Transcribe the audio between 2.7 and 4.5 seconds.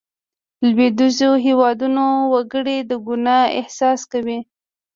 د ګناه احساس کوي.